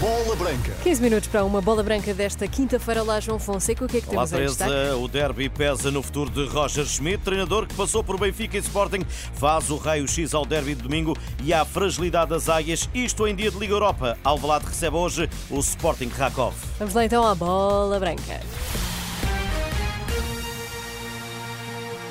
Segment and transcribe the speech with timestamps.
[0.00, 0.72] Bola Branca.
[0.84, 3.84] 15 minutos para uma bola branca desta quinta-feira lá, João Fonseca.
[3.84, 4.70] O que é que Olá, temos em destaque?
[4.70, 4.96] Teresa.
[4.96, 9.04] O derby pesa no futuro de Roger Schmidt, treinador que passou por Benfica e Sporting,
[9.34, 12.88] faz o raio-x ao derby de domingo e à fragilidade das águias.
[12.94, 14.16] Isto em dia de Liga Europa.
[14.22, 16.54] Alvalade recebe hoje o Sporting Rakov.
[16.78, 18.40] Vamos lá então à bola branca.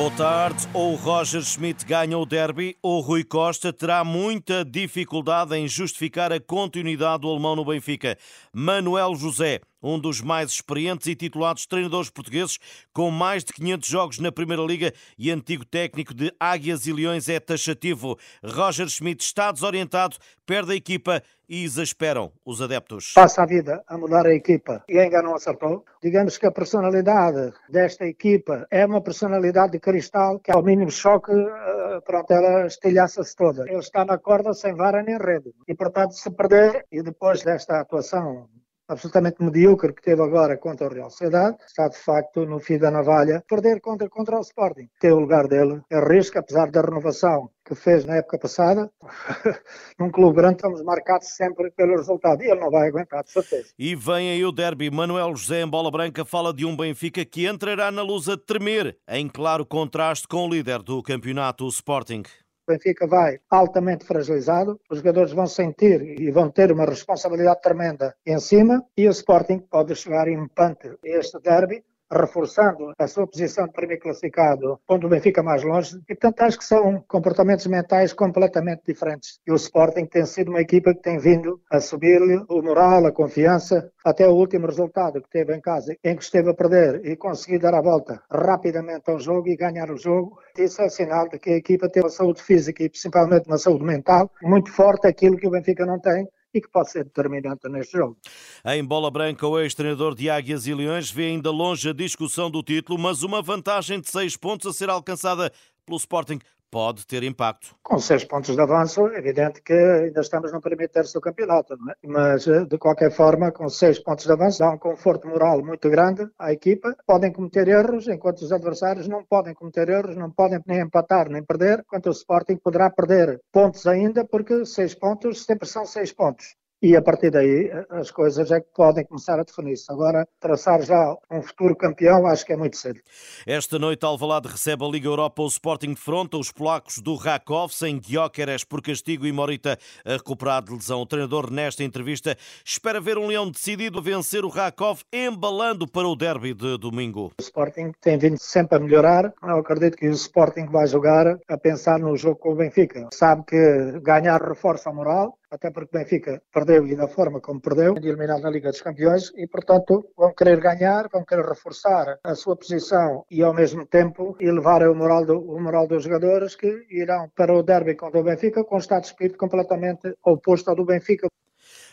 [0.00, 0.66] Boa tarde.
[0.72, 6.40] Ou Roger Schmidt ganha o derby, ou Rui Costa terá muita dificuldade em justificar a
[6.40, 8.16] continuidade do alemão no Benfica.
[8.50, 12.58] Manuel José, um dos mais experientes e titulados treinadores portugueses,
[12.92, 17.28] com mais de 500 jogos na Primeira Liga e antigo técnico de Águias e Leões,
[17.28, 18.18] é taxativo.
[18.44, 20.16] Roger Schmidt está desorientado,
[20.46, 23.12] perde a equipa e exasperam os adeptos.
[23.12, 25.84] passa a vida a mudar a equipa e ainda não acertou.
[26.00, 31.32] Digamos que a personalidade desta equipa é uma personalidade de cristal que ao mínimo choque,
[31.32, 33.68] eh, pronto, ela estilhaça-se toda.
[33.68, 35.52] Ele está na corda sem vara nem rede.
[35.66, 38.48] E portanto, se perder, e depois desta atuação
[38.90, 42.90] absolutamente medíocre que teve agora contra o Real Sociedade, está de facto no fio da
[42.90, 44.88] navalha, perder contra, contra o Sporting.
[45.00, 48.90] Ter o lugar dele é risco, apesar da renovação que fez na época passada.
[49.98, 53.68] Num clube grande estamos marcados sempre pelo resultado e ele não vai aguentar, de certeza.
[53.78, 54.90] E vem aí o derby.
[54.90, 58.98] Manuel José em bola branca fala de um Benfica que entrará na luz a tremer,
[59.08, 62.24] em claro contraste com o líder do campeonato, o Sporting.
[62.70, 68.38] Benfica vai altamente fragilizado, os jogadores vão sentir e vão ter uma responsabilidade tremenda em
[68.38, 74.02] cima e o Sporting pode chegar impante este derby, reforçando a sua posição de primeiro
[74.02, 75.96] classificado, pondo o Benfica mais longe.
[76.08, 79.38] E, portanto, acho que são comportamentos mentais completamente diferentes.
[79.46, 83.12] E o Sporting tem sido uma equipa que tem vindo a subir-lhe o moral, a
[83.12, 87.16] confiança, até o último resultado que teve em casa, em que esteve a perder e
[87.16, 90.38] conseguiu dar a volta rapidamente ao jogo e ganhar o jogo.
[90.58, 93.84] Isso é sinal de que a equipa tem uma saúde física e principalmente uma saúde
[93.84, 97.96] mental muito forte, aquilo que o Benfica não tem e que pode ser determinante neste
[97.96, 98.16] jogo.
[98.64, 102.62] Em bola branca, o ex-treinador de Águias e Leões vê ainda longe a discussão do
[102.62, 105.52] título, mas uma vantagem de seis pontos a ser alcançada
[105.84, 106.38] pelo Sporting
[106.70, 107.74] pode ter impacto.
[107.82, 111.74] Com seis pontos de avanço, é evidente que ainda estamos no primeiro terço do campeonato,
[111.74, 112.06] é?
[112.06, 115.90] mas eh, de qualquer forma, com seis pontos de avanço, dá um conforto moral muito
[115.90, 116.96] grande à equipa.
[117.06, 121.42] Podem cometer erros, enquanto os adversários não podem cometer erros, não podem nem empatar nem
[121.42, 126.56] perder, enquanto o Sporting poderá perder pontos ainda, porque seis pontos sempre são seis pontos.
[126.82, 129.92] E a partir daí as coisas é que podem começar a definir-se.
[129.92, 133.00] Agora, traçar já um futuro campeão, acho que é muito cedo.
[133.46, 135.42] Esta noite, Alvalade recebe a Liga Europa.
[135.42, 140.62] O Sporting defronta os polacos do Rakov, sem Gyökeres por castigo e Morita a recuperar
[140.62, 141.02] de lesão.
[141.02, 146.08] O treinador, nesta entrevista, espera ver um leão decidido a vencer o Rakov, embalando para
[146.08, 147.32] o derby de domingo.
[147.38, 149.34] O Sporting tem vindo sempre a melhorar.
[149.42, 153.06] Eu acredito que o Sporting vai jogar a pensar no jogo com o Benfica.
[153.12, 157.60] Sabe que ganhar reforça a moral, até porque o Benfica perdeu e da forma como
[157.60, 162.18] perdeu, de eliminado na Liga dos Campeões, e portanto vão querer ganhar, vão querer reforçar
[162.22, 166.54] a sua posição e ao mesmo tempo elevar o moral, do, o moral dos jogadores
[166.54, 170.70] que irão para o derby contra o Benfica com um estado de espírito completamente oposto
[170.70, 171.28] ao do Benfica.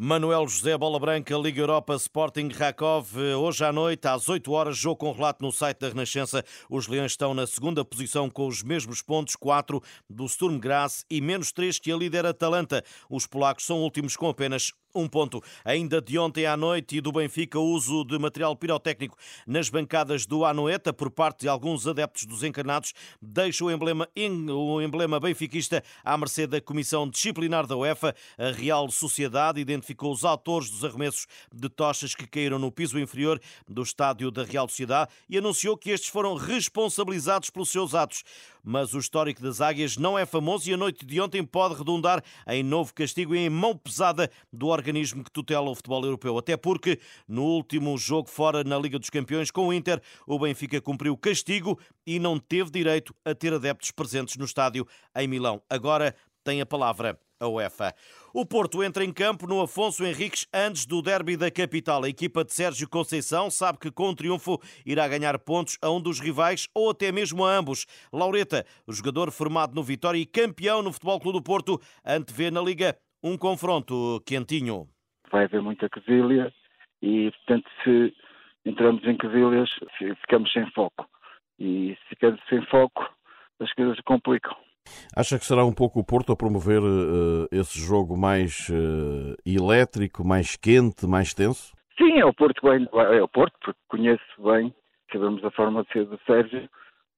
[0.00, 3.16] Manuel José Bola Branca, Liga Europa Sporting Rakov.
[3.16, 6.44] Hoje à noite, às 8 horas, jogo com relato no site da Renascença.
[6.70, 11.20] Os Leões estão na segunda posição com os mesmos pontos, 4 do Sturm Graz e
[11.20, 12.84] menos 3 que a líder Atalanta.
[13.10, 15.42] Os polacos são últimos com apenas um ponto.
[15.64, 19.16] Ainda de ontem à noite e do Benfica, uso de material pirotécnico
[19.46, 24.08] nas bancadas do Anoeta por parte de alguns adeptos dos encarnados deixa o emblema,
[24.50, 28.14] o emblema benfiquista à mercê da Comissão Disciplinar da UEFA.
[28.36, 33.40] A Real Sociedade identificou os autores dos arremessos de tochas que caíram no piso inferior
[33.68, 38.24] do estádio da Real Sociedade e anunciou que estes foram responsabilizados pelos seus atos.
[38.70, 42.22] Mas o histórico das águias não é famoso e a noite de ontem pode redundar
[42.46, 46.36] em novo castigo e em mão pesada do organismo que tutela o futebol europeu.
[46.36, 50.82] Até porque, no último jogo fora na Liga dos Campeões com o Inter, o Benfica
[50.82, 54.86] cumpriu castigo e não teve direito a ter adeptos presentes no estádio
[55.16, 55.62] em Milão.
[55.70, 56.14] Agora
[56.44, 57.94] tem a palavra a UEFA.
[58.34, 62.04] O Porto entra em campo no Afonso Henriques antes do derby da capital.
[62.04, 66.00] A equipa de Sérgio Conceição sabe que com o triunfo irá ganhar pontos a um
[66.00, 67.86] dos rivais ou até mesmo a ambos.
[68.12, 72.60] Laureta, o jogador formado no Vitória e campeão no Futebol Clube do Porto, antevê na
[72.60, 74.88] Liga um confronto quentinho.
[75.30, 76.52] Vai haver muita quesilha
[77.02, 78.14] e, portanto, se
[78.64, 79.70] entramos em quesilhas,
[80.20, 81.08] ficamos sem foco.
[81.58, 83.08] E se ficamos sem foco,
[83.60, 84.56] as coisas complicam.
[85.16, 90.26] Acha que será um pouco o Porto a promover uh, esse jogo mais uh, elétrico,
[90.26, 91.72] mais quente, mais tenso?
[91.96, 94.72] Sim, é o Porto bem, é o Porto, porque conheço bem,
[95.12, 96.68] sabemos a forma de ser do Sérgio.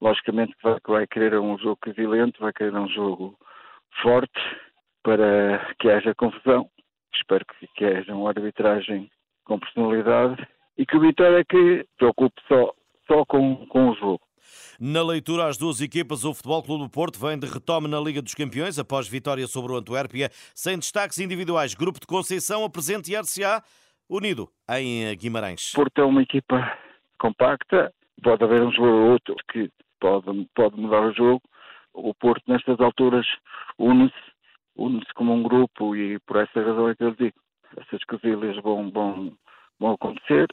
[0.00, 3.36] Logicamente que vai, vai querer um jogo violento, vai querer um jogo
[4.02, 4.40] forte
[5.02, 6.70] para que haja confusão.
[7.14, 9.10] espero que, que haja uma arbitragem
[9.44, 12.72] com personalidade e que o Vitória é que se preocupe só,
[13.08, 14.20] só com, com o jogo.
[14.80, 18.22] Na leitura às duas equipas, o Futebol Clube do Porto vem de retome na Liga
[18.22, 21.74] dos Campeões após vitória sobre o Antuérpia, sem destaques individuais.
[21.74, 23.62] Grupo de Conceição apresenta e RCA
[24.08, 25.72] unido em Guimarães.
[25.74, 26.78] O Porto é uma equipa
[27.18, 27.92] compacta,
[28.22, 31.42] pode haver um jogador ou outro que pode, pode mudar o jogo.
[31.92, 33.26] O Porto, nestas alturas,
[33.78, 34.14] une-se
[34.76, 37.36] une como um grupo e por essa razão é que eu digo.
[37.76, 39.32] Essas cosilhas vão, vão,
[39.78, 40.46] vão acontecer.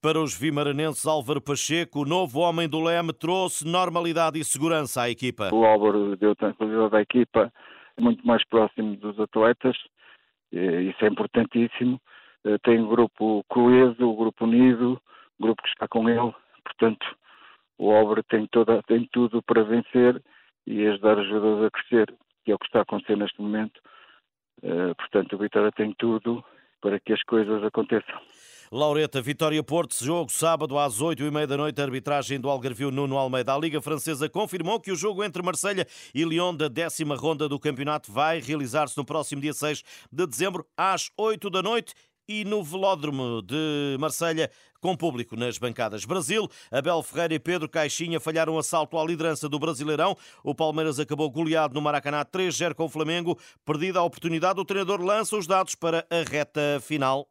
[0.00, 5.10] Para os vimaranenses, Álvaro Pacheco, o novo homem do Leme, trouxe normalidade e segurança à
[5.10, 5.50] equipa.
[5.52, 7.52] O Álvaro deu tranquilidade à equipa,
[7.98, 9.76] muito mais próximo dos atletas,
[10.52, 12.00] isso é importantíssimo.
[12.44, 16.08] Eh, tem um grupo coeso, o um grupo unido, o um grupo que está com
[16.08, 16.32] ele,
[16.64, 17.06] portanto,
[17.78, 20.22] o Álvaro tem, toda, tem tudo para vencer
[20.66, 22.14] e ajudar os jogadores a crescer,
[22.44, 23.78] que é o que está a acontecer neste momento.
[24.62, 26.42] Uh, portanto, o Vitória tem tudo
[26.80, 28.18] para que as coisas aconteçam.
[28.70, 33.16] Laureta, Vitória Porto, jogo sábado às 8 e meia da noite, arbitragem do Algarvio Nuno
[33.16, 33.54] Almeida.
[33.54, 37.60] A Liga Francesa confirmou que o jogo entre Marselha e Lyon da décima ronda do
[37.60, 41.94] campeonato vai realizar-se no próximo dia 6 de dezembro às 8 da noite
[42.28, 46.04] e no Velódromo de Marselha com público nas bancadas.
[46.04, 50.16] Brasil, Abel Ferreira e Pedro Caixinha falharam assalto à liderança do Brasileirão.
[50.42, 53.38] O Palmeiras acabou goleado no Maracanã 3-0 com o Flamengo.
[53.64, 57.28] Perdida a oportunidade, o treinador lança os dados para a reta final.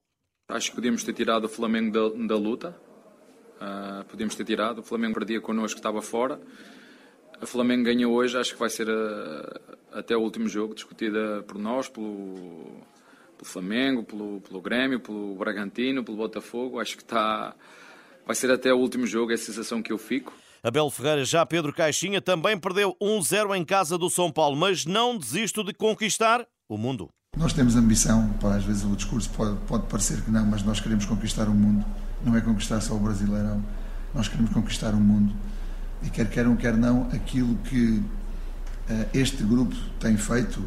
[0.48, 2.76] Acho que podíamos ter tirado o Flamengo da, da luta.
[3.56, 4.80] Uh, podíamos ter tirado.
[4.80, 6.40] O Flamengo perdia connosco, estava fora.
[7.42, 11.58] O Flamengo ganha hoje, acho que vai ser uh, até o último jogo, discutida por
[11.58, 12.80] nós, pelo,
[13.36, 16.80] pelo Flamengo, pelo, pelo Grêmio, pelo Bragantino, pelo Botafogo.
[16.80, 17.56] Acho que está.
[18.24, 20.32] Vai ser até o último jogo, é a sensação que eu fico.
[20.62, 25.18] Abel Ferreira, já Pedro Caixinha, também perdeu 1-0 em casa do São Paulo, mas não
[25.18, 27.10] desisto de conquistar o mundo.
[27.36, 31.06] Nós temos ambição, às vezes o discurso pode, pode parecer que não, mas nós queremos
[31.06, 31.86] conquistar o mundo.
[32.24, 33.62] Não é conquistar só o Brasileirão,
[34.14, 35.34] nós queremos conquistar o mundo.
[36.02, 38.02] E quer queiram, quer não, aquilo que
[38.90, 40.64] uh, este grupo tem feito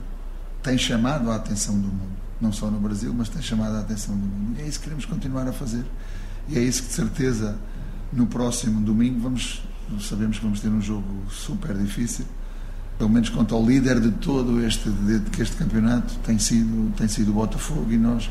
[0.62, 2.18] tem chamado a atenção do mundo.
[2.38, 4.58] Não só no Brasil, mas tem chamado a atenção do mundo.
[4.58, 5.84] E é isso que queremos continuar a fazer.
[6.48, 7.56] E é isso que, de certeza,
[8.12, 9.62] no próximo domingo, vamos,
[10.00, 12.26] sabemos que vamos ter um jogo super difícil
[12.98, 17.06] pelo menos quanto ao líder de todo este, de, de, este campeonato, tem sido, tem
[17.06, 18.28] sido o Botafogo e nós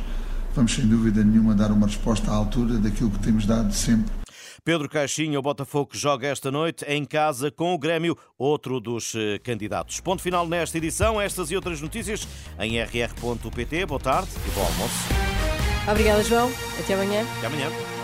[0.54, 4.12] vamos sem dúvida nenhuma dar uma resposta à altura daquilo que temos dado sempre.
[4.68, 9.40] Pedro Caixinha, o Botafogo joga esta noite em casa com o Grêmio, outro dos eh,
[9.40, 10.02] candidatos.
[10.02, 11.22] Ponto final nesta edição.
[11.22, 12.28] Estas e outras notícias
[12.60, 13.86] em rr.pt.
[13.86, 15.06] Boa tarde e bom almoço.
[15.90, 16.52] Obrigada, João.
[16.78, 17.26] Até amanhã.
[17.38, 17.97] Até amanhã.